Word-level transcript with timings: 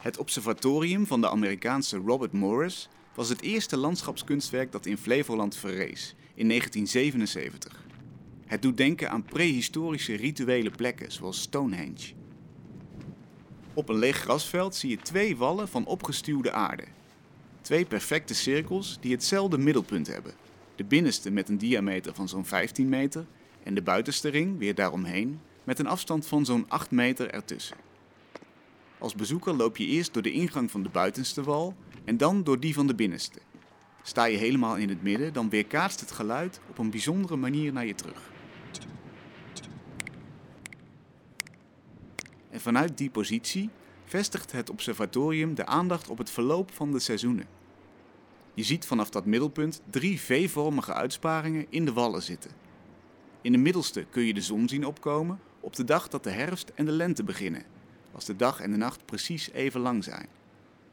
Het 0.00 0.18
observatorium 0.18 1.06
van 1.06 1.20
de 1.20 1.30
Amerikaanse 1.30 1.96
Robert 1.96 2.32
Morris 2.32 2.88
was 3.14 3.28
het 3.28 3.40
eerste 3.40 3.76
landschapskunstwerk 3.76 4.72
dat 4.72 4.86
in 4.86 4.98
Flevoland 4.98 5.56
verrees 5.56 6.14
in 6.34 6.48
1977. 6.48 7.84
Het 8.46 8.62
doet 8.62 8.76
denken 8.76 9.10
aan 9.10 9.22
prehistorische 9.22 10.14
rituele 10.14 10.70
plekken 10.70 11.12
zoals 11.12 11.40
Stonehenge. 11.40 12.12
Op 13.74 13.88
een 13.88 13.98
leeg 13.98 14.16
grasveld 14.16 14.74
zie 14.74 14.90
je 14.90 14.96
twee 14.96 15.36
wallen 15.36 15.68
van 15.68 15.86
opgestuwde 15.86 16.52
aarde. 16.52 16.84
Twee 17.60 17.84
perfecte 17.84 18.34
cirkels 18.34 18.98
die 19.00 19.12
hetzelfde 19.12 19.58
middelpunt 19.58 20.06
hebben. 20.06 20.34
De 20.76 20.84
binnenste 20.84 21.30
met 21.30 21.48
een 21.48 21.58
diameter 21.58 22.14
van 22.14 22.28
zo'n 22.28 22.46
15 22.46 22.88
meter 22.88 23.26
en 23.62 23.74
de 23.74 23.82
buitenste 23.82 24.28
ring 24.28 24.58
weer 24.58 24.74
daaromheen 24.74 25.40
met 25.64 25.78
een 25.78 25.86
afstand 25.86 26.26
van 26.26 26.44
zo'n 26.44 26.64
8 26.68 26.90
meter 26.90 27.30
ertussen. 27.30 27.89
Als 29.00 29.14
bezoeker 29.14 29.54
loop 29.54 29.76
je 29.76 29.86
eerst 29.86 30.12
door 30.12 30.22
de 30.22 30.32
ingang 30.32 30.70
van 30.70 30.82
de 30.82 30.88
buitenste 30.88 31.42
wal 31.42 31.74
en 32.04 32.16
dan 32.16 32.44
door 32.44 32.60
die 32.60 32.74
van 32.74 32.86
de 32.86 32.94
binnenste. 32.94 33.38
Sta 34.02 34.24
je 34.24 34.36
helemaal 34.36 34.76
in 34.76 34.88
het 34.88 35.02
midden, 35.02 35.32
dan 35.32 35.48
weerkaatst 35.48 36.00
het 36.00 36.10
geluid 36.10 36.60
op 36.68 36.78
een 36.78 36.90
bijzondere 36.90 37.36
manier 37.36 37.72
naar 37.72 37.86
je 37.86 37.94
terug. 37.94 38.30
En 42.50 42.60
vanuit 42.60 42.98
die 42.98 43.10
positie 43.10 43.70
vestigt 44.04 44.52
het 44.52 44.70
observatorium 44.70 45.54
de 45.54 45.66
aandacht 45.66 46.08
op 46.08 46.18
het 46.18 46.30
verloop 46.30 46.70
van 46.72 46.92
de 46.92 46.98
seizoenen. 46.98 47.46
Je 48.54 48.62
ziet 48.62 48.86
vanaf 48.86 49.10
dat 49.10 49.26
middelpunt 49.26 49.82
drie 49.90 50.20
V-vormige 50.20 50.94
uitsparingen 50.94 51.66
in 51.68 51.84
de 51.84 51.92
wallen 51.92 52.22
zitten. 52.22 52.50
In 53.42 53.52
de 53.52 53.58
middelste 53.58 54.06
kun 54.10 54.22
je 54.22 54.34
de 54.34 54.42
zon 54.42 54.68
zien 54.68 54.86
opkomen 54.86 55.40
op 55.60 55.76
de 55.76 55.84
dag 55.84 56.08
dat 56.08 56.24
de 56.24 56.30
herfst 56.30 56.72
en 56.74 56.84
de 56.84 56.92
lente 56.92 57.24
beginnen, 57.24 57.64
als 58.12 58.24
de 58.24 58.36
dag 58.36 58.60
en 58.60 58.70
de 58.70 58.76
nacht 58.76 59.04
precies 59.04 59.50
even 59.50 59.80
lang 59.80 60.04
zijn. 60.04 60.26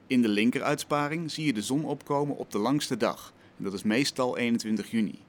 In 0.07 0.21
de 0.21 0.27
linkeruitsparing 0.27 1.31
zie 1.31 1.45
je 1.45 1.53
de 1.53 1.61
zon 1.61 1.85
opkomen 1.85 2.37
op 2.37 2.51
de 2.51 2.57
langste 2.57 2.97
dag, 2.97 3.33
en 3.57 3.63
dat 3.63 3.73
is 3.73 3.83
meestal 3.83 4.37
21 4.37 4.91
juni. 4.91 5.19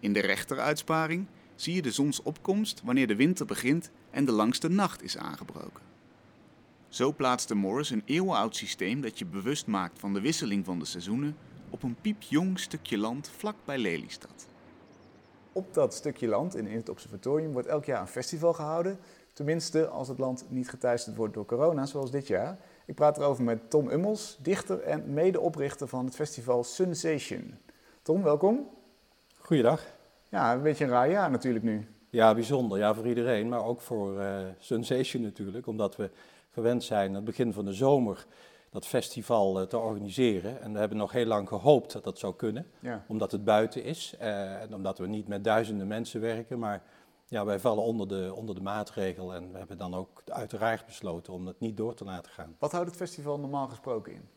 In 0.00 0.12
de 0.12 0.20
rechteruitsparing 0.20 1.26
zie 1.54 1.74
je 1.74 1.82
de 1.82 1.90
zonsopkomst 1.90 2.82
wanneer 2.84 3.06
de 3.06 3.16
winter 3.16 3.46
begint 3.46 3.90
en 4.10 4.24
de 4.24 4.32
langste 4.32 4.68
nacht 4.68 5.02
is 5.02 5.16
aangebroken. 5.16 5.82
Zo 6.88 7.12
plaatste 7.12 7.54
Morris 7.54 7.90
een 7.90 8.02
eeuwenoud 8.04 8.56
systeem 8.56 9.00
dat 9.00 9.18
je 9.18 9.26
bewust 9.26 9.66
maakt 9.66 9.98
van 9.98 10.14
de 10.14 10.20
wisseling 10.20 10.64
van 10.64 10.78
de 10.78 10.84
seizoenen 10.84 11.36
op 11.70 11.82
een 11.82 11.96
piepjong 12.00 12.58
stukje 12.58 12.98
land 12.98 13.30
vlak 13.36 13.56
bij 13.64 13.78
Lelystad. 13.78 14.46
Op 15.52 15.74
dat 15.74 15.94
stukje 15.94 16.26
land 16.26 16.56
in 16.56 16.66
het 16.66 16.88
observatorium 16.88 17.52
wordt 17.52 17.68
elk 17.68 17.84
jaar 17.84 18.00
een 18.00 18.06
festival 18.06 18.52
gehouden. 18.52 18.98
Tenminste, 19.32 19.88
als 19.88 20.08
het 20.08 20.18
land 20.18 20.44
niet 20.48 20.68
geteisterd 20.70 21.16
wordt 21.16 21.34
door 21.34 21.44
corona, 21.46 21.86
zoals 21.86 22.10
dit 22.10 22.26
jaar. 22.26 22.58
Ik 22.86 22.94
praat 22.94 23.18
erover 23.18 23.44
met 23.44 23.70
Tom 23.70 23.90
Ummels, 23.90 24.38
dichter 24.42 24.80
en 24.82 25.12
medeoprichter 25.12 25.88
van 25.88 26.04
het 26.04 26.14
festival 26.14 26.64
Sensation. 26.64 27.54
Tom, 28.02 28.22
welkom. 28.22 28.68
Goeiedag. 29.36 29.82
Ja, 30.28 30.52
een 30.54 30.62
beetje 30.62 30.84
een 30.84 30.90
raar 30.90 31.10
jaar 31.10 31.30
natuurlijk 31.30 31.64
nu. 31.64 31.86
Ja, 32.10 32.34
bijzonder. 32.34 32.78
Ja, 32.78 32.94
voor 32.94 33.06
iedereen, 33.06 33.48
maar 33.48 33.64
ook 33.64 33.80
voor 33.80 34.20
uh, 34.20 34.38
Sensation 34.58 35.22
natuurlijk. 35.22 35.66
Omdat 35.66 35.96
we 35.96 36.10
gewend 36.50 36.84
zijn 36.84 37.08
aan 37.08 37.14
het 37.14 37.24
begin 37.24 37.52
van 37.52 37.64
de 37.64 37.72
zomer 37.72 38.26
dat 38.70 38.86
festival 38.86 39.60
uh, 39.60 39.66
te 39.66 39.78
organiseren. 39.78 40.60
En 40.62 40.72
we 40.72 40.78
hebben 40.78 40.98
nog 40.98 41.12
heel 41.12 41.26
lang 41.26 41.48
gehoopt 41.48 41.92
dat 41.92 42.04
dat 42.04 42.18
zou 42.18 42.34
kunnen, 42.36 42.66
Ja. 42.80 43.04
omdat 43.08 43.32
het 43.32 43.44
buiten 43.44 43.84
is. 43.84 44.14
uh, 44.20 44.60
en 44.62 44.74
omdat 44.74 44.98
we 44.98 45.06
niet 45.06 45.28
met 45.28 45.44
duizenden 45.44 45.86
mensen 45.86 46.20
werken, 46.20 46.58
maar 46.58 46.82
ja, 47.30 47.44
wij 47.44 47.58
vallen 47.58 47.84
onder 47.84 48.08
de, 48.08 48.32
onder 48.34 48.54
de 48.54 48.60
maatregel. 48.60 49.34
En 49.34 49.52
we 49.52 49.58
hebben 49.58 49.78
dan 49.78 49.94
ook 49.94 50.22
uiteraard 50.24 50.86
besloten 50.86 51.32
om 51.32 51.46
het 51.46 51.60
niet 51.60 51.76
door 51.76 51.94
te 51.94 52.04
laten 52.04 52.32
gaan. 52.32 52.56
Wat 52.58 52.72
houdt 52.72 52.88
het 52.88 52.96
festival 52.96 53.38
normaal 53.38 53.68
gesproken 53.68 54.12
in? 54.12 54.28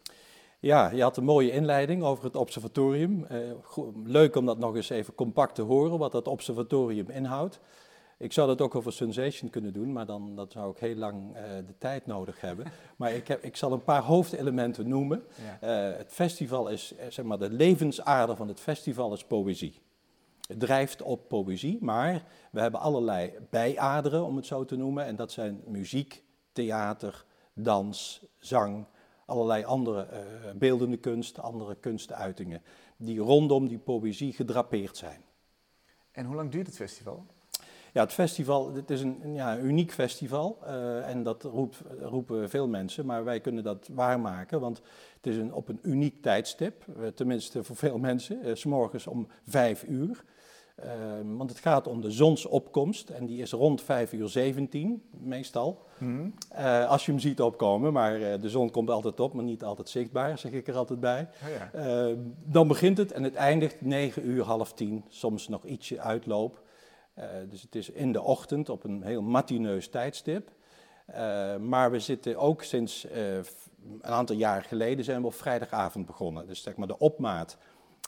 Ja, 0.60 0.92
je 0.92 1.02
had 1.02 1.18
een 1.18 1.24
mooie 1.24 1.52
inleiding 1.52 2.04
over 2.04 2.24
het 2.24 2.36
observatorium. 2.36 3.28
Go- 3.62 3.94
leuk 4.04 4.36
om 4.36 4.46
dat 4.46 4.58
nog 4.58 4.76
eens 4.76 4.90
even 4.90 5.16
compact 5.16 5.56
te 5.56 5.62
horen, 5.62 5.98
wat 5.98 6.12
dat 6.12 6.28
observatorium 6.28 7.10
inhoudt. 7.10 7.60
Ik 8.18 8.34
zou 8.34 8.48
dat 8.48 8.62
ook 8.62 8.76
over 8.76 8.94
Sensation 8.94 9.50
kunnen 9.50 9.74
doen, 9.74 9.92
maar 9.92 10.06
dan 10.06 10.36
dat 10.36 10.52
zou 10.52 10.72
ik 10.72 10.78
heel 10.78 10.96
lang 10.96 11.36
uh, 11.36 11.42
de 11.68 11.78
tijd 11.78 12.06
nodig 12.06 12.42
hebben. 12.42 12.66
Maar 12.98 13.14
ik, 13.14 13.28
heb, 13.28 13.44
ik 13.44 13.56
zal 13.56 13.72
een 13.72 13.84
paar 13.84 14.02
hoofdelementen 14.02 14.88
noemen. 14.88 15.24
Ja. 15.62 15.92
Uh, 15.92 15.98
het 15.98 16.12
festival 16.12 16.68
is, 16.68 16.96
eh, 16.96 17.06
zeg 17.10 17.26
maar, 17.26 17.40
de 17.40 17.50
levensader 17.50 18.36
van 18.36 18.48
het 18.48 18.60
festival 18.60 19.14
is 19.14 19.24
poëzie. 19.24 19.82
Drijft 20.58 21.02
op 21.02 21.28
poëzie, 21.28 21.78
maar 21.82 22.24
we 22.52 22.62
hebben 22.62 22.80
allerlei 22.80 23.34
bijaderen, 23.50 24.26
om 24.26 24.36
het 24.36 24.46
zo 24.46 24.66
te 24.66 24.76
noemen. 24.76 25.06
En 25.06 25.16
dat 25.16 25.32
zijn 25.32 25.62
muziek, 25.66 26.24
theater, 26.52 27.26
dans, 27.54 28.26
zang, 28.40 28.86
allerlei 29.26 29.64
andere 29.64 30.08
uh, 30.12 30.52
beeldende 30.56 30.98
kunst, 30.98 31.40
andere 31.40 31.76
kunstuitingen, 31.76 32.62
die 32.98 33.20
rondom 33.20 33.68
die 33.68 33.78
poëzie 33.78 34.34
gedrapeerd 34.34 34.98
zijn. 34.98 35.22
En 36.12 36.26
hoe 36.26 36.36
lang 36.36 36.52
duurt 36.52 36.68
het 36.68 36.76
festival? 36.76 37.26
Ja, 37.94 38.02
het 38.02 38.14
festival, 38.14 38.74
het 38.74 38.90
is 38.90 39.02
een 39.02 39.34
ja, 39.34 39.58
een 39.58 39.66
uniek 39.66 39.92
festival 39.92 40.60
uh, 40.64 41.10
en 41.10 41.24
dat 41.24 41.44
roept, 41.44 41.82
roepen 42.00 42.50
veel 42.50 42.68
mensen, 42.68 43.06
maar 43.06 43.24
wij 43.24 43.40
kunnen 43.40 43.64
dat 43.64 43.90
waarmaken, 43.92 44.60
want 44.60 44.82
het 45.16 45.28
is 45.28 45.38
een, 45.38 45.54
op 45.54 45.68
een 45.70 45.80
uniek 45.82 46.22
tijdstip, 46.22 46.86
uh, 47.00 47.08
tenminste 47.08 47.64
voor 47.64 47.76
veel 47.76 47.98
mensen, 48.10 48.58
s 48.58 48.66
morgens 48.66 49.08
om 49.08 49.28
vijf 49.48 49.84
uur. 49.84 50.24
Uh, 50.80 50.86
want 51.38 51.50
het 51.50 51.60
gaat 51.60 51.88
om 51.88 52.02
de 52.02 52.12
zonsopkomst 52.12 53.10
en 53.10 53.26
die 53.26 53.42
is 53.42 53.52
rond 53.52 53.82
5 53.82 54.14
uur 54.14 54.30
17 54.30 55.04
meestal. 55.10 55.86
Mm-hmm. 55.98 56.34
Uh, 56.52 56.90
als 56.90 57.06
je 57.06 57.12
hem 57.12 57.20
ziet 57.20 57.42
opkomen, 57.42 57.94
maar 57.94 58.20
uh, 58.20 58.34
de 58.42 58.50
zon 58.50 58.72
komt 58.72 58.90
altijd 58.90 59.20
op, 59.20 59.34
maar 59.34 59.44
niet 59.44 59.64
altijd 59.64 59.90
zichtbaar, 59.90 60.38
zeg 60.38 60.52
ik 60.52 60.68
er 60.68 60.76
altijd 60.76 61.00
bij. 61.00 61.30
Oh 61.44 61.50
ja. 61.74 62.10
Uh, 62.10 62.18
dan 62.46 62.68
begint 62.68 62.98
het 62.98 63.12
en 63.12 63.24
het 63.24 63.36
eindigt 63.36 63.82
9 63.82 64.28
uur, 64.28 64.44
half 64.44 64.74
10, 64.74 65.06
soms 65.08 65.48
nog 65.48 65.64
ietsje 65.64 66.00
uitloop. 66.00 66.62
dus 67.50 67.62
het 67.62 67.76
is 67.76 67.90
in 67.90 68.12
de 68.12 68.22
ochtend 68.22 68.70
op 68.70 68.84
een 68.84 69.04
heel 69.04 69.22
matineus 69.22 69.88
tijdstip. 69.88 70.52
maar 71.60 71.92
we 71.92 72.00
zitten 72.00 72.38
ook 72.38 72.64
sinds 72.64 73.08
een 74.02 74.04
aantal 74.04 74.36
jaar 74.36 74.64
geleden 74.64 75.06
zijn 75.06 75.22
we 75.22 75.28
op 75.28 75.34
vrijdagavond 75.34 76.06
begonnen. 76.06 76.48
Dus 76.48 76.62
zeg 76.62 76.76
maar 76.76 76.88
de 76.88 77.00
opmaat 77.00 77.58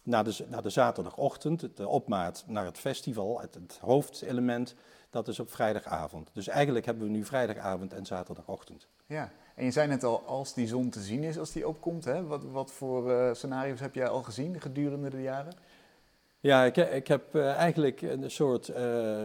naar 0.06 0.24
de, 0.24 0.46
de 0.62 0.70
zaterdagochtend, 0.70 1.78
de 1.78 1.88
opmaat 1.88 2.44
naar 2.48 2.66
het 2.66 2.78
festival, 2.78 3.42
het, 3.42 3.54
het, 3.54 3.78
hoofdelement, 3.82 4.76
dat 5.10 5.28
is 5.28 5.40
op 5.40 5.52
vrijdagavond. 5.52 6.30
Dus 6.34 6.48
eigenlijk 6.48 6.86
hebben 6.86 7.04
we 7.04 7.10
nu 7.10 7.26
vrijdagavond 7.26 7.94
en 7.94 8.06
zaterdagochtend. 8.06 8.88
Ja, 9.06 9.32
en 9.56 9.66
je 9.66 9.72
zei 9.72 9.88
net 9.88 10.04
al, 10.04 10.24
als 10.26 10.54
die 10.54 10.68
zon 10.68 10.90
te 10.90 11.00
zien 11.00 11.24
is, 11.24 11.38
als 11.38 11.52
die 11.52 11.68
opkomt, 11.68 12.06
hè? 12.06 12.24
Wat, 12.24 12.44
wat 12.44 12.72
voor 12.72 13.12
uh, 13.12 13.34
scenario's 13.34 13.80
heb 13.80 13.96
jij 13.96 14.08
al 14.08 14.24
gezien 14.24 14.62
gedurende 14.62 15.10
de 15.10 15.22
jaren? 15.22 15.54
Ja, 16.40 16.64
ik, 16.64 16.78
ik 16.78 17.08
heb 17.08 17.36
uh, 17.36 17.54
eigenlijk 17.54 18.02
een 18.02 18.32
soort 18.32 18.68
uh, 18.68 18.78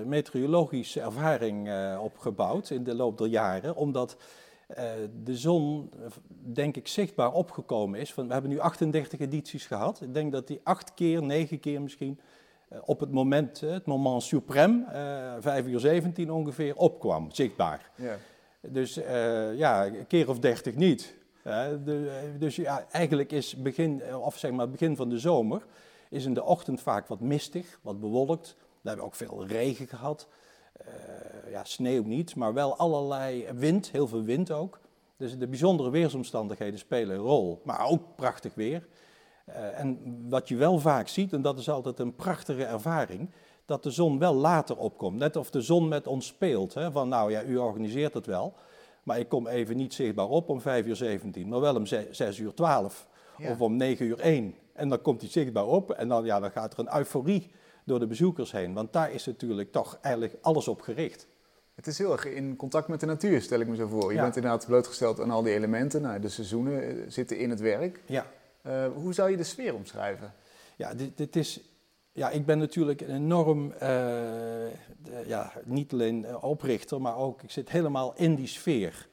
meteorologische 0.04 1.00
ervaring 1.00 1.70
opgebouwd 1.98 2.70
in 2.70 2.84
de 2.84 2.94
loop 2.94 3.18
der 3.18 3.26
jaren, 3.26 3.76
omdat 3.76 4.16
de 5.25 5.36
zon, 5.36 5.91
denk 6.28 6.76
ik, 6.76 6.88
zichtbaar 6.88 7.32
opgekomen 7.32 8.00
is. 8.00 8.12
Van, 8.12 8.26
we 8.26 8.32
hebben 8.32 8.50
nu 8.50 8.58
38 8.58 9.19
edities 9.20 9.66
gehad. 9.66 10.00
Ik 10.00 10.14
denk 10.14 10.32
dat 10.32 10.47
die 10.47 10.60
acht 10.62 10.94
keer, 10.94 11.22
negen 11.22 11.60
keer 11.60 11.82
misschien, 11.82 12.20
uh, 12.72 12.78
op 12.84 13.00
het 13.00 13.12
moment, 13.12 13.62
uh, 13.62 13.70
het 13.70 13.86
moment 13.86 14.34
suprême, 14.34 14.91
5 15.41 15.66
uur 15.66 15.80
17 15.80 16.30
ongeveer, 16.30 16.76
opkwam, 16.76 17.30
zichtbaar. 17.32 17.91
Yeah. 17.94 18.14
Dus 18.60 18.94
ja, 19.56 19.86
een 19.86 20.06
keer 20.06 20.28
of 20.28 20.38
30 20.38 20.75
niet. 20.75 21.14
De, 21.42 22.34
dus 22.38 22.56
ja, 22.56 22.86
eigenlijk 22.91 23.32
is 23.32 23.56
begin, 23.56 24.03
of 24.14 24.38
zeg 24.38 24.50
maar, 24.50 24.70
begin 24.70 24.97
van 24.97 25.09
de 25.09 25.19
zomer, 25.19 25.62
is 26.10 26.25
in 26.25 26.34
de 26.34 26.44
ochtend 26.44 26.80
vaak 26.80 27.06
wat 27.06 27.20
mistig, 27.20 27.78
wat 27.82 28.00
bewolkt. 28.00 28.56
We 28.80 28.88
hebben 28.88 29.06
ook 29.06 29.14
veel 29.14 29.47
regen 29.47 29.86
gehad. 29.86 30.28
Uh, 30.86 31.50
ja, 31.50 31.64
sneeuw 31.64 32.02
niet, 32.02 32.36
maar 32.36 32.54
wel 32.54 32.76
allerlei 32.76 33.46
wind, 33.54 33.91
heel 33.91 34.08
veel 34.08 34.22
wind 34.22 34.50
ook. 34.50 34.80
Dus 35.16 35.38
de 35.38 35.48
bijzondere 35.48 35.91
weersomstandigheden 35.91 36.78
spelen 36.78 37.16
een 37.16 37.22
rol, 37.22 37.60
maar 37.65 37.86
ook 37.86 38.03
prachtig 38.16 38.54
weer. 38.54 38.86
Uh, 39.48 39.78
en 39.78 39.98
wat 40.28 40.48
je 40.48 40.56
wel 40.56 40.78
vaak 40.78 41.09
ziet, 41.09 41.32
en 41.32 41.42
dat 41.42 41.59
is 41.59 41.68
altijd 41.71 41.98
een 41.98 42.15
prachtige 42.15 42.65
ervaring, 42.65 43.30
dat 43.65 43.82
de 43.82 43.91
zon 43.91 44.18
wel 44.18 44.34
later 44.34 44.77
opkomt. 44.77 45.18
Net 45.18 45.36
of 45.36 45.50
de 45.50 45.60
zon 45.60 45.88
met 45.88 46.06
ons 46.06 46.27
speelt. 46.27 46.74
Hè? 46.74 46.92
Van 46.92 47.09
nou 47.09 47.30
ja, 47.30 47.42
u 47.42 47.56
organiseert 47.56 48.15
het 48.15 48.26
wel, 48.26 48.54
maar 49.03 49.18
ik 49.18 49.28
kom 49.28 49.47
even 49.47 49.76
niet 49.76 49.94
zichtbaar 49.94 50.28
op 50.28 50.48
om 50.48 50.60
5 50.60 50.86
uur 50.86 50.97
17, 50.97 51.48
maar 51.48 51.60
wel 51.60 51.76
om 51.76 51.86
6 52.10 52.38
uur 52.38 52.54
12 52.54 53.06
ja. 53.36 53.50
of 53.50 53.60
om 53.60 53.76
9 53.76 54.06
uur 54.06 54.18
1. 54.18 54.54
En 54.72 54.88
dan 54.88 55.03
komt 55.03 55.21
hij 55.21 55.30
zichtbaar 55.30 55.66
op 55.66 55.91
en 55.91 56.09
dan, 56.09 56.24
ja, 56.24 56.41
dan 56.41 56.50
gaat 56.50 56.72
er 56.72 56.78
een 56.78 56.97
euforie 56.97 57.50
door 57.84 57.98
de 57.98 58.06
bezoekers 58.06 58.53
heen. 58.53 58.74
Want 58.74 58.92
daar 58.92 59.12
is 59.12 59.27
natuurlijk 59.27 59.72
toch 59.72 59.98
eigenlijk 60.00 60.36
alles 60.41 60.68
op 60.68 60.80
gericht. 60.80 61.27
Het 61.74 61.86
is 61.86 61.98
heel 61.98 62.12
erg 62.12 62.24
in 62.24 62.56
contact 62.56 62.88
met 62.88 63.00
de 63.00 63.06
natuur, 63.06 63.42
stel 63.42 63.60
ik 63.60 63.68
me 63.68 63.77
zo 63.77 63.86
voor. 63.86 64.10
Je 64.10 64.16
ja. 64.16 64.22
bent 64.22 64.36
inderdaad 64.36 64.66
blootgesteld 64.66 65.21
aan 65.21 65.30
al 65.30 65.42
die 65.42 65.54
elementen. 65.54 66.03
Nou, 66.03 66.21
de 66.21 66.28
seizoenen 66.28 67.12
zitten 67.12 67.38
in 67.38 67.50
het 67.50 67.60
werk. 67.60 68.03
Ja. 68.06 68.27
Uh, 68.66 68.86
hoe 68.94 69.15
zou 69.15 69.30
je 69.30 69.36
de 69.36 69.44
sfeer 69.44 69.74
omschrijven? 69.74 70.32
Ja, 70.77 70.94
dit, 70.94 71.16
dit 71.16 71.36
is... 71.36 71.60
Ja, 72.12 72.30
ik 72.30 72.47
ben 72.47 72.59
natuurlijk 72.59 73.00
een 73.00 73.15
enorm, 73.15 73.66
uh, 73.66 73.78
de, 73.80 75.24
ja, 75.26 75.53
niet 75.65 75.92
alleen 75.92 76.42
oprichter, 76.42 77.00
maar 77.00 77.16
ook, 77.16 77.42
ik 77.42 77.50
zit 77.50 77.71
helemaal 77.71 78.12
in 78.16 78.34
die 78.34 78.47
sfeer. 78.47 79.09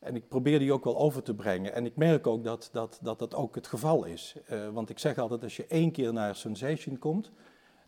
En 0.00 0.16
ik 0.16 0.28
probeer 0.28 0.58
die 0.58 0.72
ook 0.72 0.84
wel 0.84 0.98
over 0.98 1.22
te 1.22 1.34
brengen. 1.34 1.74
En 1.74 1.86
ik 1.86 1.96
merk 1.96 2.26
ook 2.26 2.44
dat 2.44 2.68
dat, 2.72 2.98
dat, 3.02 3.18
dat 3.18 3.34
ook 3.34 3.54
het 3.54 3.66
geval 3.66 4.04
is. 4.04 4.36
Uh, 4.50 4.68
want 4.68 4.90
ik 4.90 4.98
zeg 4.98 5.18
altijd, 5.18 5.42
als 5.42 5.56
je 5.56 5.66
één 5.66 5.90
keer 5.92 6.12
naar 6.12 6.34
Sensation 6.34 6.98
komt, 6.98 7.30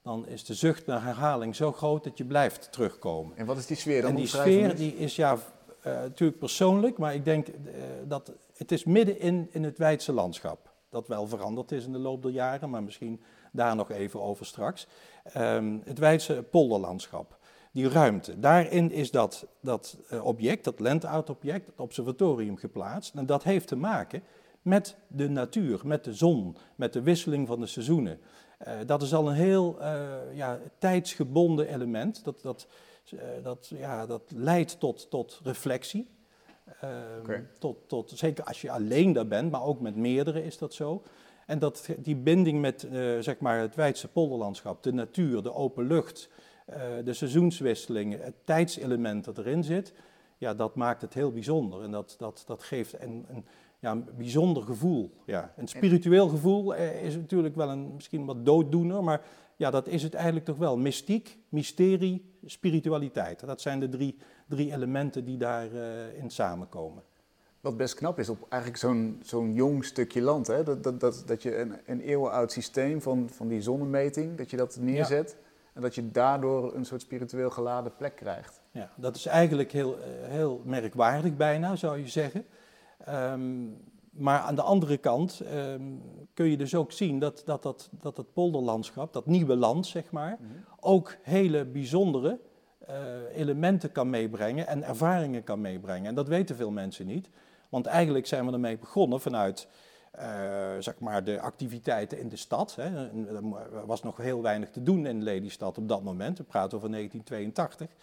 dan 0.08 0.26
is 0.26 0.44
de 0.44 0.54
zucht 0.54 0.86
naar 0.86 1.02
herhaling 1.02 1.56
zo 1.56 1.72
groot 1.72 2.04
dat 2.04 2.18
je 2.18 2.24
blijft 2.24 2.72
terugkomen. 2.72 3.36
En 3.36 3.46
wat 3.46 3.56
is 3.56 3.66
die 3.66 3.76
sfeer 3.76 4.02
dan? 4.02 4.10
En 4.10 4.16
die 4.16 4.26
sfeer 4.26 4.76
die 4.76 4.96
is 4.96 5.16
ja, 5.16 5.32
uh, 5.32 5.38
natuurlijk 5.82 6.38
persoonlijk, 6.38 6.98
maar 6.98 7.14
ik 7.14 7.24
denk 7.24 7.48
uh, 7.48 7.54
dat 8.06 8.32
het 8.56 8.72
is 8.72 8.84
midden 8.84 9.20
in, 9.20 9.48
in 9.50 9.64
het 9.64 9.78
Weidse 9.78 10.12
landschap. 10.12 10.70
Dat 10.90 11.08
wel 11.08 11.26
veranderd 11.26 11.72
is 11.72 11.84
in 11.84 11.92
de 11.92 11.98
loop 11.98 12.22
der 12.22 12.30
jaren, 12.30 12.70
maar 12.70 12.82
misschien 12.82 13.20
daar 13.52 13.76
nog 13.76 13.90
even 13.90 14.20
over 14.20 14.46
straks. 14.46 14.86
Um, 15.36 15.82
het 15.84 15.98
Weidse 15.98 16.44
polderlandschap 16.50 17.38
die 17.72 17.88
ruimte. 17.88 18.40
Daarin 18.40 18.92
is 18.92 19.10
dat, 19.10 19.46
dat 19.60 19.96
uh, 20.12 20.24
object, 20.24 20.64
dat 20.64 20.80
land-out-object, 20.80 21.66
het 21.66 21.80
observatorium 21.80 22.56
geplaatst. 22.56 23.14
En 23.14 23.26
dat 23.26 23.42
heeft 23.42 23.66
te 23.66 23.76
maken 23.76 24.22
met 24.62 24.96
de 25.06 25.28
natuur, 25.28 25.80
met 25.84 26.04
de 26.04 26.14
zon, 26.14 26.56
met 26.74 26.92
de 26.92 27.02
wisseling 27.02 27.46
van 27.46 27.60
de 27.60 27.66
seizoenen. 27.66 28.20
Uh, 28.66 28.74
dat 28.86 29.02
is 29.02 29.14
al 29.14 29.28
een 29.28 29.34
heel 29.34 29.76
uh, 29.80 30.14
ja, 30.32 30.60
tijdsgebonden 30.78 31.68
element. 31.68 32.24
Dat, 32.24 32.42
dat, 32.42 32.66
dat, 33.42 33.72
ja, 33.76 34.06
dat 34.06 34.22
leidt 34.34 34.80
tot, 34.80 35.10
tot 35.10 35.40
reflectie. 35.44 36.08
Okay. 37.20 37.46
tot, 37.58 37.76
tot, 37.86 38.12
zeker 38.14 38.44
als 38.44 38.60
je 38.60 38.70
alleen 38.70 39.12
daar 39.12 39.26
bent, 39.26 39.50
maar 39.50 39.62
ook 39.62 39.80
met 39.80 39.96
meerdere 39.96 40.44
is 40.44 40.58
dat 40.58 40.74
zo. 40.74 41.02
En 41.46 41.58
dat, 41.58 41.88
die 41.98 42.16
binding 42.16 42.60
met 42.60 42.86
zeg 43.20 43.38
maar 43.38 43.60
het 43.60 43.74
Weidse 43.74 44.08
polderlandschap, 44.08 44.82
de 44.82 44.92
natuur, 44.92 45.42
de 45.42 45.54
open 45.54 45.86
lucht, 45.86 46.28
de 47.04 47.12
seizoenswisselingen, 47.12 48.22
het 48.22 48.34
tijdselement 48.44 49.24
dat 49.24 49.38
erin 49.38 49.64
zit, 49.64 49.92
ja, 50.38 50.54
dat 50.54 50.74
maakt 50.74 51.02
het 51.02 51.14
heel 51.14 51.32
bijzonder. 51.32 51.82
En 51.82 51.90
dat, 51.90 52.14
dat, 52.18 52.42
dat 52.46 52.62
geeft 52.62 53.00
een, 53.00 53.26
een, 53.28 53.44
ja, 53.78 53.90
een 53.90 54.06
bijzonder 54.16 54.62
gevoel. 54.62 55.12
Ja. 55.26 55.52
Een 55.56 55.68
spiritueel 55.68 56.28
gevoel 56.28 56.74
uh, 56.74 57.04
is 57.04 57.16
natuurlijk 57.16 57.56
wel 57.56 57.70
een 57.70 57.94
misschien 57.94 58.24
wat 58.24 58.44
dooddoener, 58.44 59.04
maar 59.04 59.20
ja, 59.56 59.70
dat 59.70 59.86
is 59.86 60.02
het 60.02 60.14
eigenlijk 60.14 60.44
toch 60.44 60.56
wel. 60.56 60.76
Mystiek, 60.76 61.38
mysterie, 61.48 62.34
spiritualiteit. 62.44 63.46
Dat 63.46 63.60
zijn 63.60 63.80
de 63.80 63.88
drie, 63.88 64.16
drie 64.48 64.72
elementen 64.72 65.24
die 65.24 65.36
daarin 65.36 65.74
uh, 65.74 66.22
in 66.22 66.30
samenkomen. 66.30 67.02
Wat 67.60 67.76
best 67.76 67.94
knap 67.94 68.18
is 68.18 68.28
op 68.28 68.46
eigenlijk 68.48 68.82
zo'n 68.82 69.20
zo'n 69.22 69.52
jong 69.52 69.84
stukje 69.84 70.20
land. 70.20 70.46
Hè? 70.46 70.62
Dat, 70.62 70.82
dat, 70.82 71.00
dat, 71.00 71.22
dat 71.26 71.42
je 71.42 71.58
een, 71.58 71.74
een 71.86 72.00
eeuwenoud 72.00 72.52
systeem 72.52 73.02
van, 73.02 73.28
van 73.28 73.48
die 73.48 73.62
zonnemeting, 73.62 74.36
dat 74.36 74.50
je 74.50 74.56
dat 74.56 74.76
neerzet. 74.80 75.36
Ja. 75.38 75.46
En 75.72 75.82
dat 75.82 75.94
je 75.94 76.10
daardoor 76.10 76.74
een 76.74 76.84
soort 76.84 77.00
spiritueel 77.00 77.50
geladen 77.50 77.96
plek 77.96 78.16
krijgt. 78.16 78.60
Ja, 78.70 78.92
dat 78.96 79.16
is 79.16 79.26
eigenlijk 79.26 79.72
heel, 79.72 79.98
eh, 79.98 80.08
heel 80.28 80.62
merkwaardig 80.64 81.36
bijna, 81.36 81.76
zou 81.76 81.98
je 81.98 82.08
zeggen. 82.08 82.44
Um, 83.08 83.76
maar 84.10 84.40
aan 84.40 84.54
de 84.54 84.62
andere 84.62 84.96
kant 84.96 85.42
um, 85.52 86.02
kun 86.34 86.46
je 86.46 86.56
dus 86.56 86.74
ook 86.74 86.92
zien 86.92 87.18
dat 87.18 87.42
dat, 87.44 87.62
dat, 87.62 87.90
dat 88.00 88.16
het 88.16 88.32
polderlandschap, 88.32 89.12
dat 89.12 89.26
nieuwe 89.26 89.56
land 89.56 89.86
zeg 89.86 90.10
maar, 90.10 90.36
mm 90.40 90.46
-hmm. 90.46 90.64
ook 90.80 91.16
hele 91.22 91.64
bijzondere 91.64 92.38
uh, 92.88 92.94
elementen 93.34 93.92
kan 93.92 94.10
meebrengen 94.10 94.66
en 94.66 94.82
ervaringen 94.82 95.44
kan 95.44 95.60
meebrengen. 95.60 96.08
En 96.08 96.14
dat 96.14 96.28
weten 96.28 96.56
veel 96.56 96.70
mensen 96.70 97.06
niet. 97.06 97.28
Want 97.68 97.86
eigenlijk 97.86 98.26
zijn 98.26 98.46
we 98.46 98.52
ermee 98.52 98.78
begonnen 98.78 99.20
vanuit 99.20 99.68
uh, 100.18 100.22
zeg 100.78 100.98
maar 100.98 101.24
de 101.24 101.40
activiteiten 101.40 102.18
in 102.18 102.28
de 102.28 102.36
stad. 102.36 102.74
Hè. 102.74 103.08
Er 103.74 103.86
was 103.86 104.02
nog 104.02 104.16
heel 104.16 104.42
weinig 104.42 104.70
te 104.70 104.82
doen 104.82 105.06
in 105.06 105.22
Lelystad 105.22 105.78
op 105.78 105.88
dat 105.88 106.02
moment. 106.02 106.38
We 106.38 106.44
praten 106.44 106.76
over 106.76 106.90
1982. 106.90 107.96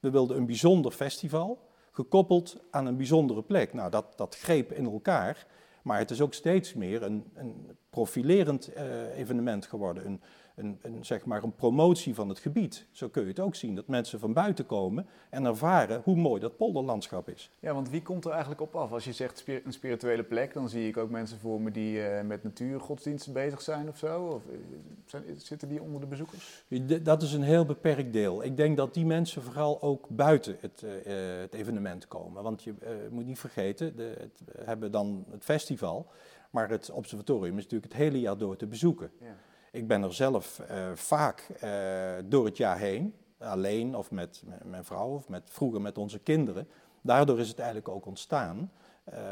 We 0.00 0.10
wilden 0.10 0.36
een 0.36 0.46
bijzonder 0.46 0.92
festival, 0.92 1.58
gekoppeld 1.90 2.56
aan 2.70 2.86
een 2.86 2.96
bijzondere 2.96 3.42
plek. 3.42 3.72
Nou, 3.72 3.90
dat, 3.90 4.12
dat 4.16 4.36
greep 4.36 4.72
in 4.72 4.84
elkaar. 4.84 5.46
Maar 5.82 5.98
het 5.98 6.10
is 6.10 6.20
ook 6.20 6.34
steeds 6.34 6.74
meer 6.74 7.02
een, 7.02 7.24
een 7.34 7.76
profilerend 7.90 8.70
uh, 8.76 9.18
evenement 9.18 9.66
geworden. 9.66 10.06
Een, 10.06 10.20
een, 10.54 10.78
een, 10.82 11.04
zeg 11.04 11.24
maar 11.24 11.42
een 11.42 11.54
promotie 11.54 12.14
van 12.14 12.28
het 12.28 12.38
gebied. 12.38 12.86
Zo 12.90 13.08
kun 13.08 13.22
je 13.22 13.28
het 13.28 13.40
ook 13.40 13.54
zien, 13.54 13.74
dat 13.74 13.86
mensen 13.86 14.18
van 14.18 14.32
buiten 14.32 14.66
komen 14.66 15.06
en 15.30 15.44
ervaren 15.44 16.00
hoe 16.04 16.16
mooi 16.16 16.40
dat 16.40 16.56
polderlandschap 16.56 17.28
is. 17.28 17.50
Ja, 17.60 17.74
want 17.74 17.90
wie 17.90 18.02
komt 18.02 18.24
er 18.24 18.30
eigenlijk 18.30 18.60
op 18.60 18.76
af? 18.76 18.92
Als 18.92 19.04
je 19.04 19.12
zegt 19.12 19.44
een 19.64 19.72
spirituele 19.72 20.24
plek, 20.24 20.52
dan 20.52 20.68
zie 20.68 20.88
ik 20.88 20.96
ook 20.96 21.10
mensen 21.10 21.38
voor 21.38 21.60
me 21.60 21.70
die 21.70 21.96
uh, 21.96 22.20
met 22.20 22.42
natuurgodsdiensten 22.42 23.32
bezig 23.32 23.60
zijn 23.60 23.88
of 23.88 23.98
zo. 23.98 24.22
Of, 24.22 24.42
eh, 24.46 24.58
zijn, 25.06 25.24
zitten 25.36 25.68
die 25.68 25.82
onder 25.82 26.00
de 26.00 26.06
bezoekers? 26.06 26.64
Dat 27.02 27.22
is 27.22 27.32
een 27.32 27.42
heel 27.42 27.64
beperkt 27.64 28.12
deel. 28.12 28.44
Ik 28.44 28.56
denk 28.56 28.76
dat 28.76 28.94
die 28.94 29.06
mensen 29.06 29.42
vooral 29.42 29.82
ook 29.82 30.08
buiten 30.08 30.56
het, 30.60 30.82
uh, 30.84 30.90
het 31.40 31.54
evenement 31.54 32.08
komen. 32.08 32.42
Want 32.42 32.62
je 32.62 32.74
moet 33.10 33.26
niet 33.26 33.38
vergeten, 33.38 33.96
de, 33.96 34.14
het, 34.18 34.42
we 34.44 34.62
hebben 34.64 34.90
dan 34.90 35.24
het 35.30 35.44
festival, 35.44 36.10
maar 36.50 36.68
het 36.68 36.90
observatorium 36.90 37.56
is 37.56 37.62
natuurlijk 37.62 37.92
het 37.92 38.02
hele 38.02 38.20
jaar 38.20 38.38
door 38.38 38.56
te 38.56 38.66
bezoeken. 38.66 39.10
Ja. 39.20 39.36
Ik 39.72 39.86
ben 39.86 40.02
er 40.02 40.14
zelf 40.14 40.62
uh, 40.70 40.90
vaak 40.94 41.46
uh, 41.64 41.70
door 42.24 42.44
het 42.44 42.56
jaar 42.56 42.78
heen, 42.78 43.14
alleen 43.38 43.96
of 43.96 44.10
met, 44.10 44.42
mijn 44.64 44.84
vrouw 44.84 45.08
of 45.08 45.28
met, 45.28 45.42
vroeger 45.44 45.80
met 45.80 45.98
onze 45.98 46.18
kinderen. 46.18 46.68
Daardoor 47.00 47.40
is 47.40 47.48
het 47.48 47.58
eigenlijk 47.58 47.88
ook 47.88 48.06
ontstaan. 48.06 48.70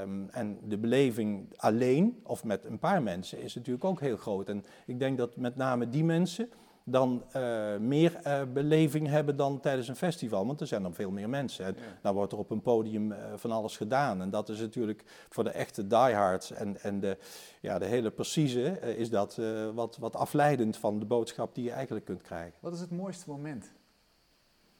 Um, 0.03 0.29
en 0.31 0.59
de 0.63 0.79
beleving 0.79 1.53
alleen 1.57 2.21
of 2.23 2.45
met 2.45 2.65
een 2.65 2.79
paar 2.79 3.03
mensen 3.03 3.43
is 3.43 3.55
natuurlijk 3.55 3.85
ook 3.85 4.01
heel 4.01 4.17
groot. 4.17 4.49
En 4.49 4.65
ik 4.87 4.99
denk 4.99 5.19
dat 5.19 5.37
met 5.37 5.57
name 5.57 5.89
die 5.89 6.05
mensen 6.05 6.51
dan 6.91 7.25
uh, 7.37 7.77
meer 7.77 8.21
uh, 8.27 8.41
beleving 8.53 9.07
hebben 9.07 9.37
dan 9.37 9.61
tijdens 9.61 9.89
een 9.89 9.97
festival. 9.97 10.47
Want 10.47 10.61
er 10.61 10.67
zijn 10.67 10.83
dan 10.83 10.95
veel 10.95 11.11
meer 11.11 11.29
mensen. 11.29 11.65
En 11.65 11.75
ja. 11.77 11.83
dan 12.03 12.15
wordt 12.15 12.33
er 12.33 12.39
op 12.39 12.51
een 12.51 12.63
podium 12.63 13.13
uh, 13.13 13.19
van 13.37 13.51
alles 13.51 13.77
gedaan. 13.77 14.21
En 14.21 14.31
dat 14.31 14.49
is 14.49 14.61
natuurlijk 14.61 15.05
voor 15.29 15.45
de 15.45 15.51
echte 15.51 15.87
diehards 15.87 16.53
en, 16.53 16.83
en 16.83 17.01
de, 17.01 17.17
ja, 17.61 17.79
de 17.79 17.85
hele 17.85 18.11
precieze... 18.11 18.95
is 18.97 19.11
dat 19.11 19.41
wat, 19.75 19.97
wat 19.97 20.17
afleidend 20.17 20.77
van 20.77 20.99
de 20.99 21.05
boodschap 21.05 21.55
die 21.55 21.65
je 21.65 21.71
eigenlijk 21.71 22.05
kunt 22.05 22.23
krijgen. 22.23 22.53
Wat 22.61 22.75
is 22.75 22.81
het 22.81 22.91
mooiste 22.91 23.31
moment 23.31 23.73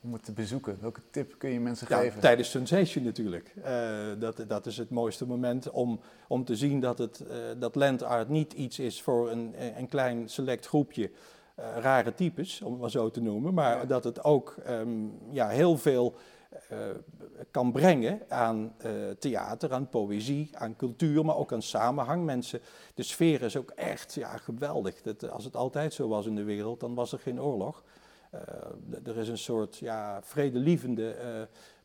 om 0.01 0.13
het 0.13 0.25
te 0.25 0.33
bezoeken? 0.33 0.79
Welke 0.81 1.01
tip 1.11 1.35
kun 1.39 1.51
je 1.51 1.61
mensen 1.61 1.87
ja, 1.91 1.99
geven? 1.99 2.21
Tijdens 2.21 2.51
Sensation 2.51 3.05
natuurlijk. 3.05 3.55
dat, 4.19 4.45
dat 4.49 4.67
is 4.67 4.77
het 4.77 4.91
mooiste 4.91 5.27
moment 5.27 5.71
om, 5.71 6.01
om 6.29 6.45
te 6.45 6.57
zien 6.57 6.81
dat, 6.81 6.99
het, 6.99 7.25
dat 7.59 7.75
land 7.75 8.03
art 8.03 8.29
niet 8.29 8.53
iets 8.53 8.79
is 8.79 9.03
voor 9.03 9.31
een, 9.31 9.55
een 9.79 9.89
klein 9.89 10.29
select 10.29 10.67
groepje... 10.67 11.11
Uh, 11.59 11.65
rare 11.81 12.15
types, 12.15 12.63
om 12.63 12.73
het 12.73 12.81
maar 12.81 12.91
zo 12.91 13.11
te 13.11 13.21
noemen, 13.21 13.55
maar 13.55 13.87
dat 13.87 14.05
het 14.05 14.25
ook 14.25 14.57
um, 14.69 15.19
ja, 15.31 15.49
heel 15.49 15.79
veel 15.79 16.15
uh, 16.73 16.79
kan 17.51 17.73
brengen 17.73 18.21
aan 18.29 18.75
uh, 18.85 18.93
theater, 19.19 19.73
aan 19.73 19.89
poëzie, 19.89 20.51
aan 20.53 20.77
cultuur, 20.77 21.25
maar 21.25 21.37
ook 21.37 21.53
aan 21.53 21.63
samenhang. 21.63 22.25
Mensen, 22.25 22.61
de 22.95 23.03
sfeer 23.03 23.43
is 23.43 23.57
ook 23.57 23.71
echt 23.71 24.15
ja, 24.15 24.37
geweldig. 24.37 25.03
Dat, 25.03 25.31
als 25.31 25.45
het 25.45 25.57
altijd 25.57 25.95
zo 25.95 26.09
was 26.09 26.27
in 26.27 26.35
de 26.35 26.45
wereld, 26.45 26.81
dan 26.81 26.95
was 26.95 27.13
er 27.13 27.19
geen 27.19 27.41
oorlog. 27.41 27.83
er 29.05 29.17
is 29.17 29.29
een 29.29 29.39
soort 29.39 29.77
ja, 29.77 30.21
vredelievende 30.23 31.17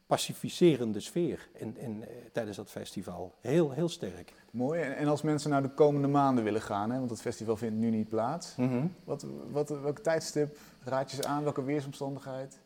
pacificerende 0.08 1.00
sfeer 1.00 1.50
in, 1.54 1.78
in, 1.78 2.04
tijdens 2.32 2.58
dat 2.58 2.70
festival. 2.70 3.34
Heel, 3.42 3.72
heel 3.72 3.90
sterk. 3.90 4.34
Mooi. 4.52 4.82
En 4.82 5.08
als 5.08 5.22
mensen 5.22 5.50
nou 5.50 5.62
de 5.62 5.74
komende 5.74 6.08
maanden 6.08 6.44
willen 6.44 6.62
gaan, 6.62 6.92
hè, 6.92 6.98
want 6.98 7.10
het 7.10 7.22
festival 7.22 7.58
vindt 7.58 7.76
nu 7.76 7.90
niet 7.90 8.10
plaats. 8.10 8.56
Mm 8.56 8.70
-hmm. 8.70 8.94
wat, 9.04 9.26
wat, 9.52 9.70
welk 9.70 10.00
tijdstip 10.00 10.58
raad 10.84 11.12
je 11.12 11.16
ze 11.16 11.28
aan? 11.28 11.44
Welke 11.44 11.64
weersomstandigheid? 11.64 12.60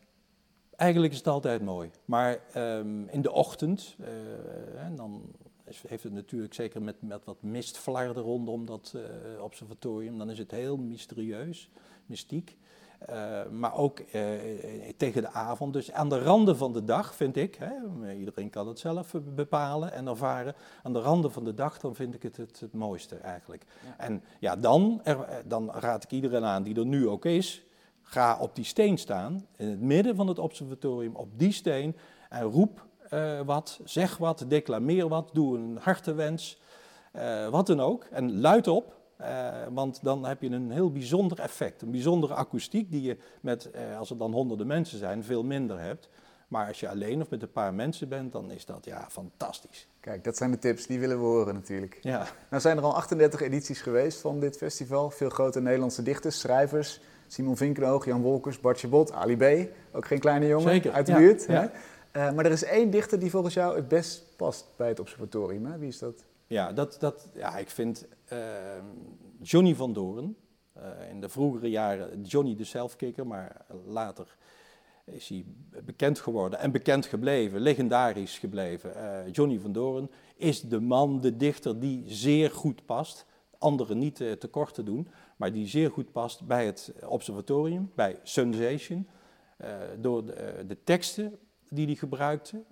Eigenlijk 0.76 1.12
is 1.12 1.18
het 1.18 1.28
altijd 1.28 1.62
mooi. 1.62 1.90
Maar 2.04 2.38
um, 2.56 3.08
in 3.08 3.22
de 3.22 3.32
ochtend, 3.32 3.96
uh, 4.00 4.82
en 4.84 4.96
dan 4.96 5.22
heeft 5.86 6.02
het 6.02 6.12
natuurlijk 6.12 6.54
zeker 6.54 6.82
met, 6.82 7.02
met 7.02 7.24
wat 7.24 7.42
mistvlarden 7.42 8.22
rondom 8.22 8.66
dat 8.66 8.94
uh, 8.96 9.42
observatorium, 9.42 10.18
dan 10.18 10.30
is 10.30 10.38
het 10.38 10.50
heel 10.50 10.76
mysterieus, 10.76 11.70
mystiek. 12.06 12.56
Uh, 13.10 13.46
maar 13.50 13.74
ook 13.74 14.00
uh, 14.00 14.22
tegen 14.96 15.22
de 15.22 15.30
avond. 15.30 15.72
Dus 15.72 15.92
aan 15.92 16.08
de 16.08 16.22
randen 16.22 16.56
van 16.56 16.72
de 16.72 16.84
dag 16.84 17.14
vind 17.14 17.36
ik, 17.36 17.54
hè, 17.54 17.72
iedereen 18.12 18.50
kan 18.50 18.68
het 18.68 18.78
zelf 18.78 19.14
bepalen 19.34 19.92
en 19.92 20.06
ervaren. 20.06 20.54
Aan 20.82 20.92
de 20.92 21.00
randen 21.00 21.32
van 21.32 21.44
de 21.44 21.54
dag, 21.54 21.78
dan 21.78 21.94
vind 21.94 22.14
ik 22.14 22.22
het 22.22 22.36
het, 22.36 22.60
het 22.60 22.72
mooiste 22.72 23.16
eigenlijk. 23.16 23.64
Ja. 23.84 24.04
En 24.04 24.22
ja, 24.40 24.56
dan, 24.56 25.00
er, 25.04 25.42
dan 25.46 25.70
raad 25.70 26.04
ik 26.04 26.10
iedereen 26.10 26.44
aan 26.44 26.62
die 26.62 26.78
er 26.78 26.86
nu 26.86 27.08
ook 27.08 27.24
is. 27.24 27.64
Ga 28.02 28.38
op 28.40 28.54
die 28.54 28.64
steen 28.64 28.98
staan, 28.98 29.46
in 29.56 29.68
het 29.68 29.80
midden 29.80 30.16
van 30.16 30.26
het 30.26 30.38
observatorium, 30.38 31.14
op 31.14 31.38
die 31.38 31.52
steen. 31.52 31.96
En 32.28 32.42
roep 32.42 32.86
uh, 33.12 33.40
wat, 33.40 33.80
zeg 33.84 34.16
wat, 34.16 34.44
declameer 34.48 35.08
wat, 35.08 35.30
doe 35.32 35.58
een 35.58 35.78
hartewens, 35.80 36.60
wat 37.50 37.66
dan 37.66 37.80
ook. 37.80 38.04
En 38.04 38.40
luid 38.40 38.68
op, 38.68 38.97
uh, 39.20 39.48
want 39.72 39.98
dan 40.02 40.24
heb 40.24 40.42
je 40.42 40.50
een 40.50 40.70
heel 40.70 40.92
bijzonder 40.92 41.38
effect, 41.38 41.82
een 41.82 41.90
bijzondere 41.90 42.34
akoestiek 42.34 42.90
die 42.90 43.02
je 43.02 43.16
met, 43.40 43.70
uh, 43.74 43.98
als 43.98 44.10
er 44.10 44.18
dan 44.18 44.32
honderden 44.32 44.66
mensen 44.66 44.98
zijn, 44.98 45.24
veel 45.24 45.44
minder 45.44 45.80
hebt. 45.80 46.08
Maar 46.48 46.66
als 46.66 46.80
je 46.80 46.88
alleen 46.88 47.20
of 47.20 47.30
met 47.30 47.42
een 47.42 47.52
paar 47.52 47.74
mensen 47.74 48.08
bent, 48.08 48.32
dan 48.32 48.50
is 48.50 48.64
dat 48.64 48.84
ja, 48.84 49.06
fantastisch. 49.10 49.88
Kijk, 50.00 50.24
dat 50.24 50.36
zijn 50.36 50.50
de 50.50 50.58
tips, 50.58 50.86
die 50.86 51.00
willen 51.00 51.18
we 51.18 51.24
horen 51.24 51.54
natuurlijk. 51.54 51.98
Ja. 52.00 52.26
Nou 52.50 52.62
zijn 52.62 52.76
er 52.76 52.82
al 52.82 52.94
38 52.94 53.40
edities 53.40 53.80
geweest 53.80 54.20
van 54.20 54.40
dit 54.40 54.56
festival. 54.56 55.10
Veel 55.10 55.28
grote 55.28 55.60
Nederlandse 55.60 56.02
dichters, 56.02 56.40
schrijvers. 56.40 57.00
Simon 57.26 57.56
Vinkenoog, 57.56 58.04
Jan 58.04 58.22
Wolkers, 58.22 58.60
Bartje 58.60 58.88
Bot, 58.88 59.12
Ali 59.12 59.36
B. 59.36 59.68
Ook 59.92 60.06
geen 60.06 60.18
kleine 60.18 60.46
jongen 60.46 60.68
Zeker. 60.68 60.92
uit 60.92 61.06
de 61.06 61.12
ja. 61.12 61.18
buurt. 61.18 61.44
Ja. 61.46 61.70
Eh, 62.10 62.32
maar 62.32 62.44
er 62.44 62.50
is 62.50 62.64
één 62.64 62.90
dichter 62.90 63.18
die 63.18 63.30
volgens 63.30 63.54
jou 63.54 63.76
het 63.76 63.88
best 63.88 64.24
past 64.36 64.66
bij 64.76 64.88
het 64.88 65.00
observatorium. 65.00 65.66
Hè? 65.66 65.78
Wie 65.78 65.88
is 65.88 65.98
dat? 65.98 66.24
Ja, 66.48 66.72
dat, 66.72 66.96
dat, 67.00 67.28
ja 67.34 67.56
ik 67.56 67.70
vind 67.70 68.06
uh, 68.32 68.38
Johnny 69.40 69.74
van 69.74 69.92
Doren, 69.92 70.36
uh, 70.76 71.10
in 71.10 71.20
de 71.20 71.28
vroegere 71.28 71.70
jaren 71.70 72.22
Johnny 72.22 72.56
de 72.56 72.64
Selfkicker, 72.64 73.26
maar 73.26 73.64
later 73.86 74.36
is 75.04 75.28
hij 75.28 75.44
bekend 75.84 76.18
geworden 76.18 76.58
en 76.58 76.72
bekend 76.72 77.06
gebleven, 77.06 77.60
legendarisch 77.60 78.38
gebleven. 78.38 78.92
Uh, 78.96 79.32
Johnny 79.32 79.58
van 79.58 79.72
Doren 79.72 80.10
is 80.36 80.60
de 80.60 80.80
man, 80.80 81.20
de 81.20 81.36
dichter 81.36 81.80
die 81.80 82.04
zeer 82.06 82.50
goed 82.50 82.86
past, 82.86 83.26
anderen 83.58 83.98
niet 83.98 84.16
tekort 84.38 84.74
te 84.74 84.82
doen, 84.82 85.08
maar 85.36 85.52
die 85.52 85.66
zeer 85.66 85.90
goed 85.90 86.12
past 86.12 86.46
bij 86.46 86.66
het 86.66 86.92
observatorium, 87.06 87.90
bij 87.94 88.18
Sensation, 88.22 89.08
door 90.00 90.26
de, 90.26 90.64
de 90.66 90.76
teksten 90.84 91.38
die 91.70 91.86
hij 91.86 91.94
gebruikte. 91.94 92.62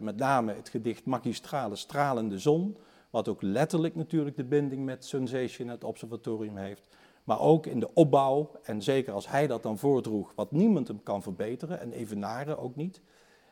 Met 0.00 0.16
name 0.16 0.52
het 0.52 0.68
gedicht 0.68 1.04
Magistrale 1.04 1.76
Stralende 1.76 2.38
Zon, 2.38 2.76
wat 3.14 3.28
ook 3.28 3.42
letterlijk 3.42 3.94
natuurlijk 3.94 4.36
de 4.36 4.44
binding 4.44 4.84
met 4.84 5.04
Sensation, 5.04 5.68
het 5.68 5.84
observatorium, 5.84 6.56
heeft. 6.56 6.88
Maar 7.24 7.40
ook 7.40 7.66
in 7.66 7.80
de 7.80 7.94
opbouw, 7.94 8.50
en 8.62 8.82
zeker 8.82 9.12
als 9.12 9.28
hij 9.28 9.46
dat 9.46 9.62
dan 9.62 9.78
voordroeg, 9.78 10.32
wat 10.34 10.52
niemand 10.52 10.88
hem 10.88 11.02
kan 11.02 11.22
verbeteren, 11.22 11.80
en 11.80 11.92
evenaren 11.92 12.58
ook 12.58 12.76
niet, 12.76 13.00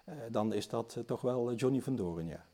uh, 0.09 0.15
dan 0.31 0.53
is 0.53 0.69
dat 0.69 0.95
uh, 0.99 1.05
toch 1.05 1.21
wel 1.21 1.55
Johnny 1.55 1.81
van 1.81 1.97
Doren, 1.97 2.27
ja. 2.27 2.45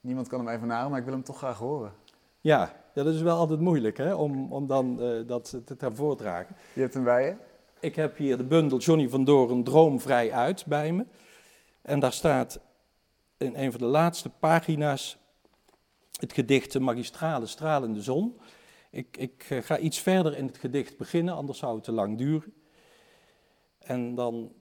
Niemand 0.00 0.28
kan 0.28 0.38
hem 0.38 0.48
evenaren, 0.48 0.90
maar 0.90 0.98
ik 0.98 1.04
wil 1.04 1.14
hem 1.14 1.22
toch 1.22 1.36
graag 1.36 1.58
horen. 1.58 1.92
Ja, 2.40 2.72
dat 2.94 3.06
is 3.06 3.22
wel 3.22 3.36
altijd 3.36 3.60
moeilijk 3.60 3.96
hè, 3.96 4.14
om, 4.14 4.52
om 4.52 4.66
dan 4.66 4.96
dat 5.26 5.50
te, 5.64 5.76
te 5.76 5.94
voordragen. 5.94 6.56
Je 6.74 6.80
hebt 6.80 6.94
hem 6.94 7.04
bij 7.04 7.26
je? 7.26 7.36
Ik 7.80 7.96
heb 7.96 8.16
hier 8.16 8.36
de 8.36 8.44
bundel 8.44 8.78
Johnny 8.78 9.08
van 9.08 9.24
Doren 9.24 9.64
Droomvrij 9.64 10.32
uit 10.32 10.66
bij 10.66 10.92
me. 10.92 11.06
En 11.82 12.00
daar 12.00 12.12
staat 12.12 12.60
in 13.36 13.54
een 13.56 13.70
van 13.70 13.80
de 13.80 13.86
laatste 13.86 14.30
pagina's 14.30 15.21
het 16.22 16.32
gedicht 16.32 16.72
De 16.72 16.80
Magistrale 16.80 17.46
Stralende 17.46 18.02
Zon. 18.02 18.36
Ik, 18.90 19.16
ik 19.16 19.46
eh, 19.48 19.58
ga 19.58 19.78
iets 19.78 19.98
verder 19.98 20.36
in 20.36 20.46
het 20.46 20.58
gedicht 20.58 20.98
beginnen, 20.98 21.34
anders 21.34 21.58
zou 21.58 21.74
het 21.74 21.84
te 21.84 21.92
lang 21.92 22.18
duren. 22.18 22.52
En 23.78 24.14
dan 24.14 24.52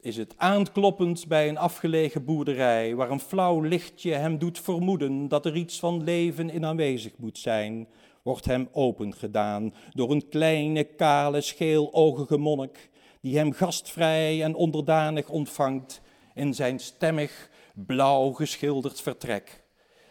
is 0.00 0.16
het 0.16 0.34
aankloppend 0.36 1.26
bij 1.26 1.48
een 1.48 1.58
afgelegen 1.58 2.24
boerderij, 2.24 2.94
waar 2.94 3.10
een 3.10 3.20
flauw 3.20 3.60
lichtje 3.60 4.12
hem 4.12 4.38
doet 4.38 4.58
vermoeden 4.58 5.28
dat 5.28 5.46
er 5.46 5.56
iets 5.56 5.78
van 5.78 6.04
leven 6.04 6.50
in 6.50 6.64
aanwezig 6.64 7.12
moet 7.16 7.38
zijn, 7.38 7.88
wordt 8.22 8.44
hem 8.44 8.68
opengedaan 8.72 9.74
door 9.90 10.10
een 10.10 10.28
kleine, 10.28 10.84
kale, 10.84 11.40
scheeloogige 11.40 12.38
monnik, 12.38 12.90
die 13.20 13.36
hem 13.36 13.52
gastvrij 13.52 14.42
en 14.42 14.54
onderdanig 14.54 15.28
ontvangt 15.28 16.00
in 16.34 16.54
zijn 16.54 16.78
stemmig 16.78 17.50
blauw 17.74 18.30
geschilderd 18.32 19.00
vertrek. 19.00 19.66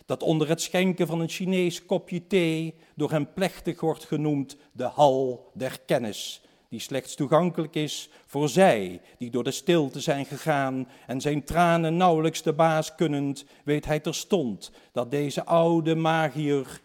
Dat 0.07 0.23
onder 0.23 0.47
het 0.47 0.61
schenken 0.61 1.07
van 1.07 1.19
een 1.19 1.29
Chinees 1.29 1.85
kopje 1.85 2.27
thee 2.27 2.75
door 2.95 3.11
hem 3.11 3.33
plechtig 3.33 3.79
wordt 3.79 4.05
genoemd 4.05 4.57
de 4.71 4.83
hal 4.83 5.51
der 5.53 5.79
kennis, 5.85 6.41
die 6.69 6.79
slechts 6.79 7.15
toegankelijk 7.15 7.75
is 7.75 8.09
voor 8.25 8.49
zij 8.49 9.01
die 9.17 9.29
door 9.29 9.43
de 9.43 9.51
stilte 9.51 9.99
zijn 9.99 10.25
gegaan 10.25 10.87
en 11.07 11.21
zijn 11.21 11.43
tranen 11.43 11.97
nauwelijks 11.97 12.41
de 12.41 12.53
baas 12.53 12.95
kunnend, 12.95 13.45
weet 13.63 13.85
hij 13.85 13.99
terstond 13.99 14.71
dat 14.91 15.11
deze 15.11 15.45
oude 15.45 15.95
magier 15.95 16.81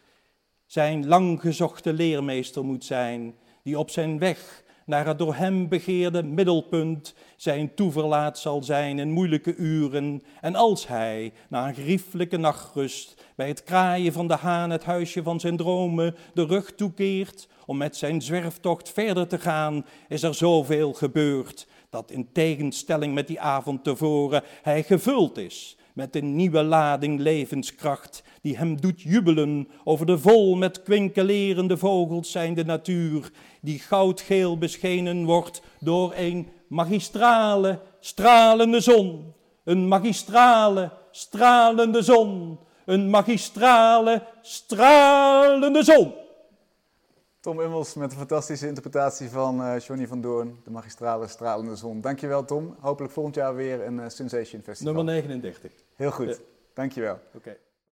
zijn 0.66 1.06
lang 1.06 1.40
gezochte 1.40 1.92
leermeester 1.92 2.64
moet 2.64 2.84
zijn, 2.84 3.34
die 3.62 3.78
op 3.78 3.90
zijn 3.90 4.18
weg 4.18 4.62
naar 4.86 5.06
het 5.06 5.18
door 5.18 5.34
hem 5.34 5.68
begeerde 5.68 6.22
middelpunt 6.22 7.14
zijn 7.36 7.74
toeverlaat 7.74 8.38
zal 8.38 8.62
zijn 8.62 8.98
in 8.98 9.10
moeilijke 9.10 9.56
uren. 9.56 10.22
En 10.40 10.54
als 10.54 10.88
hij, 10.88 11.32
na 11.48 11.68
een 11.68 11.74
grieflijke 11.74 12.36
nachtrust, 12.36 13.24
bij 13.34 13.48
het 13.48 13.62
kraaien 13.62 14.12
van 14.12 14.28
de 14.28 14.36
haan 14.36 14.70
het 14.70 14.84
huisje 14.84 15.22
van 15.22 15.40
zijn 15.40 15.56
dromen 15.56 16.14
de 16.34 16.44
rug 16.44 16.74
toekeert 16.74 17.48
om 17.66 17.76
met 17.76 17.96
zijn 17.96 18.22
zwerftocht 18.22 18.90
verder 18.90 19.26
te 19.26 19.38
gaan, 19.38 19.84
is 20.08 20.22
er 20.22 20.34
zoveel 20.34 20.92
gebeurd 20.92 21.66
dat 21.90 22.10
in 22.10 22.28
tegenstelling 22.32 23.14
met 23.14 23.26
die 23.26 23.40
avond 23.40 23.84
tevoren 23.84 24.42
hij 24.62 24.82
gevuld 24.82 25.38
is 25.38 25.76
met 25.92 26.16
een 26.16 26.36
nieuwe 26.36 26.62
lading 26.62 27.20
levenskracht 27.20 28.22
die 28.42 28.56
hem 28.56 28.80
doet 28.80 29.02
jubelen 29.02 29.68
over 29.84 30.06
de 30.06 30.18
vol 30.18 30.54
met 30.54 30.82
kwinkelerende 30.82 31.76
vogels 31.76 32.30
zijnde 32.30 32.64
natuur, 32.64 33.30
die 33.60 33.78
goudgeel 33.78 34.58
beschenen 34.58 35.24
wordt 35.24 35.62
door 35.80 36.12
een 36.16 36.48
magistrale, 36.68 37.80
stralende 38.00 38.80
zon. 38.80 39.32
Een 39.64 39.88
magistrale, 39.88 40.90
stralende 41.10 42.02
zon. 42.02 42.58
Een 42.84 43.10
magistrale, 43.10 44.22
stralende 44.42 45.82
zon. 45.82 46.12
Tom 47.42 47.60
Ummels 47.60 47.94
met 47.94 48.12
een 48.12 48.18
fantastische 48.18 48.66
interpretatie 48.66 49.30
van 49.30 49.60
uh, 49.60 49.78
Johnny 49.78 50.06
van 50.06 50.20
Doorn, 50.20 50.60
de 50.64 50.70
magistrale 50.70 51.26
stralende 51.26 51.76
zon. 51.76 52.00
Dankjewel 52.00 52.44
Tom. 52.44 52.76
Hopelijk 52.80 53.12
volgend 53.12 53.34
jaar 53.34 53.54
weer 53.54 53.86
een 53.86 53.98
uh, 53.98 54.04
Sensation 54.08 54.62
Festival. 54.62 54.94
Nummer 54.94 55.14
39. 55.14 55.72
Heel 55.96 56.10
goed. 56.10 56.28
Ja. 56.28 56.34
Dankjewel. 56.74 57.12
Oké. 57.12 57.36
Okay. 57.36 57.58